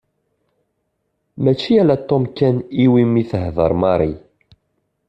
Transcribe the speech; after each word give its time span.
Mačči 1.43 1.73
ala 1.81 1.95
Tom 2.07 2.23
kan 2.37 2.55
iwimi 2.83 3.23
tehder 3.31 3.71
Mary. 3.81 4.13